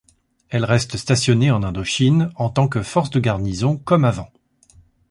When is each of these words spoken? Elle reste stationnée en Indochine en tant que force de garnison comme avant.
Elle 0.49 0.65
reste 0.65 0.97
stationnée 0.97 1.51
en 1.51 1.61
Indochine 1.61 2.31
en 2.35 2.49
tant 2.49 2.67
que 2.67 2.81
force 2.81 3.11
de 3.11 3.19
garnison 3.19 3.77
comme 3.77 4.03
avant. 4.03 4.31